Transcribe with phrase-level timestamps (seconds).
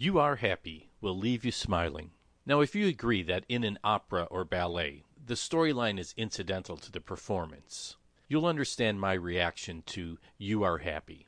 [0.00, 2.12] You Are Happy will leave you smiling.
[2.46, 6.92] Now, if you agree that in an opera or ballet, the storyline is incidental to
[6.92, 7.96] the performance,
[8.28, 11.26] you'll understand my reaction to You Are Happy.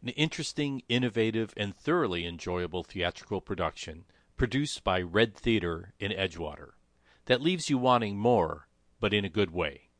[0.00, 4.06] An interesting, innovative, and thoroughly enjoyable theatrical production
[4.38, 6.70] produced by Red Theater in Edgewater
[7.26, 8.68] that leaves you wanting more,
[9.00, 9.90] but in a good way.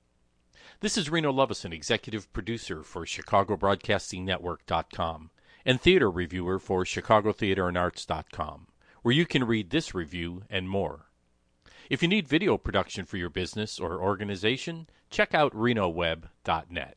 [0.81, 5.31] This is Reno Lovison, executive producer for ChicagoBroadcastingNetwork.com
[5.65, 8.67] and theater reviewer for ChicagoTheaterAndArts.com,
[9.03, 11.07] where you can read this review and more.
[11.91, 16.97] If you need video production for your business or organization, check out RenoWeb.net.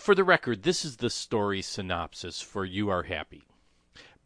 [0.00, 3.42] For the record, this is the story synopsis for You Are Happy.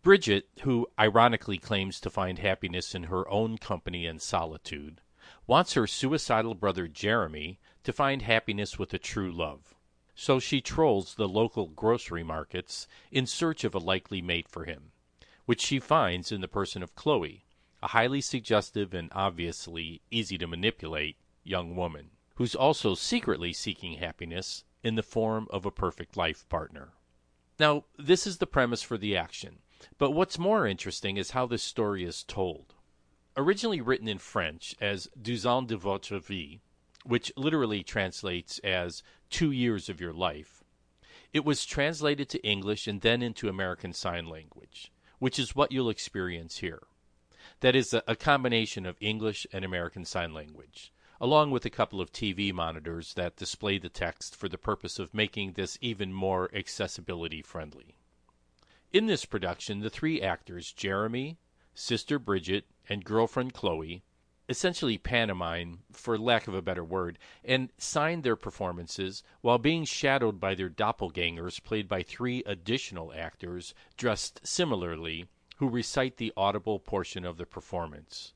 [0.02, 5.00] Bridget, who ironically claims to find happiness in her own company and solitude,
[5.48, 9.74] wants her suicidal brother Jeremy to find happiness with a true love.
[10.14, 14.92] So she trolls the local grocery markets in search of a likely mate for him,
[15.44, 17.46] which she finds in the person of Chloe,
[17.82, 24.62] a highly suggestive and obviously easy to manipulate young woman, who's also secretly seeking happiness
[24.84, 26.92] in the form of a perfect life partner.
[27.58, 29.58] Now, this is the premise for the action,
[29.98, 32.74] but what's more interesting is how this story is told.
[33.36, 36.60] Originally written in French as Deux ans de votre vie,
[37.04, 40.62] which literally translates as two years of your life,
[41.32, 45.90] it was translated to English and then into American Sign Language, which is what you'll
[45.90, 46.82] experience here.
[47.60, 52.00] That is a, a combination of English and American Sign Language, along with a couple
[52.00, 56.50] of TV monitors that display the text for the purpose of making this even more
[56.54, 57.96] accessibility friendly.
[58.92, 61.38] In this production, the three actors, Jeremy,
[61.74, 64.02] Sister Bridget, and girlfriend Chloe,
[64.48, 70.38] essentially pantomime, for lack of a better word, and sign their performances while being shadowed
[70.38, 75.26] by their doppelgangers, played by three additional actors dressed similarly,
[75.56, 78.34] who recite the audible portion of the performance,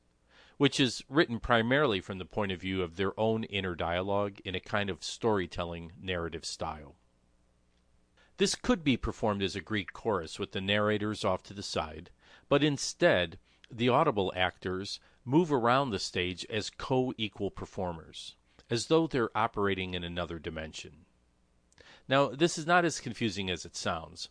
[0.59, 4.55] which is written primarily from the point of view of their own inner dialogue in
[4.55, 6.97] a kind of storytelling narrative style.
[8.35, 12.09] This could be performed as a Greek chorus with the narrators off to the side,
[12.49, 13.39] but instead,
[13.71, 18.35] the audible actors move around the stage as co equal performers,
[18.69, 21.05] as though they're operating in another dimension.
[22.09, 24.27] Now, this is not as confusing as it sounds.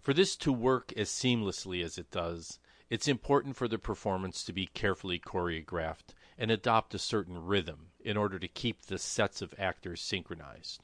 [0.00, 2.58] For this to work as seamlessly as it does,
[2.92, 8.18] it's important for the performance to be carefully choreographed and adopt a certain rhythm in
[8.18, 10.82] order to keep the sets of actors synchronized.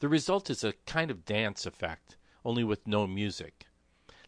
[0.00, 3.64] The result is a kind of dance effect, only with no music.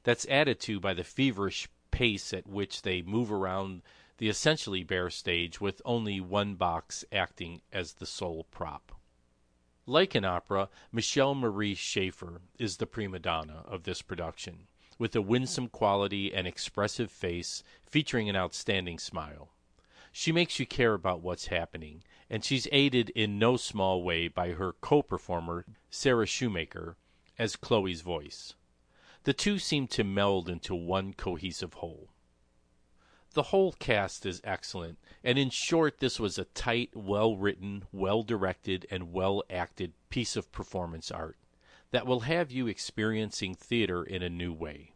[0.05, 3.83] That's added to by the feverish pace at which they move around
[4.17, 8.91] the essentially bare stage with only one box acting as the sole prop.
[9.84, 14.69] Like an opera, Michelle Marie Schaefer is the prima donna of this production,
[14.99, 19.51] with a winsome quality and expressive face featuring an outstanding smile.
[20.12, 24.53] She makes you care about what's happening, and she's aided in no small way by
[24.53, 26.97] her co performer, Sarah Shoemaker,
[27.39, 28.55] as Chloe's voice.
[29.25, 32.09] The two seem to meld into one cohesive whole.
[33.34, 38.23] The whole cast is excellent, and in short, this was a tight, well written, well
[38.23, 41.37] directed, and well acted piece of performance art
[41.97, 44.93] that will have you experiencing theater in a new way.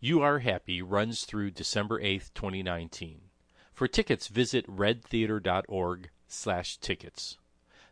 [0.00, 3.20] You Are Happy runs through December 8th, 2019.
[3.72, 7.38] For tickets, visit redtheater.org slash tickets.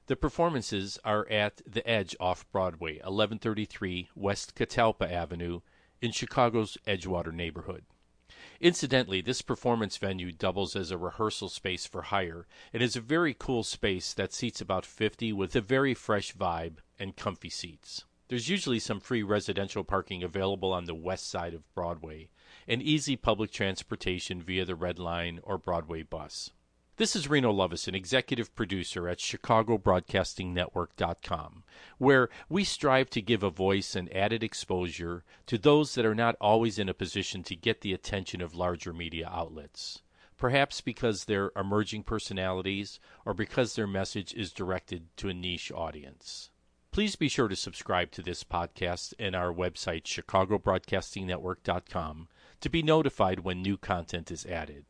[0.09, 5.61] The performances are at The Edge off Broadway, 1133 West Catalpa Avenue
[6.03, 7.85] in Chicago's Edgewater neighborhood.
[8.61, 13.33] Incidentally, this performance venue doubles as a rehearsal space for hire and is a very
[13.33, 18.05] cool space that seats about 50 with a very fresh vibe and comfy seats.
[18.29, 22.31] There's usually some free residential parking available on the west side of Broadway
[22.67, 26.51] and easy public transportation via the Red Line or Broadway bus.
[26.97, 31.65] This is Reno Lovison, executive producer at ChicagoBroadcastingNetwork.com,
[31.99, 36.37] where we strive to give a voice and added exposure to those that are not
[36.41, 40.01] always in a position to get the attention of larger media outlets.
[40.39, 46.49] Perhaps because they're emerging personalities or because their message is directed to a niche audience.
[46.95, 52.29] Please be sure to subscribe to this podcast and our website, chicagobroadcastingnetwork.com,
[52.61, 54.85] to be notified when new content is added.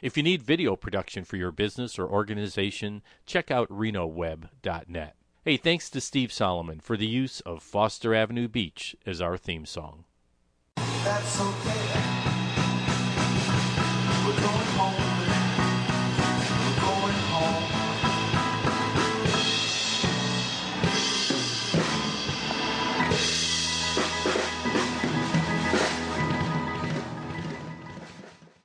[0.00, 5.16] If you need video production for your business or organization, check out renoweb.net.
[5.44, 9.66] Hey, thanks to Steve Solomon for the use of Foster Avenue Beach as our theme
[9.66, 10.04] song.
[10.76, 11.90] That's okay.
[14.24, 15.21] We're going home.